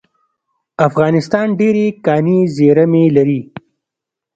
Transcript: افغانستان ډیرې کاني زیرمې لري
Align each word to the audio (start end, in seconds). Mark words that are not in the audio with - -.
افغانستان 0.87 1.47
ډیرې 1.59 1.85
کاني 2.05 2.39
زیرمې 2.55 3.05
لري 3.17 3.41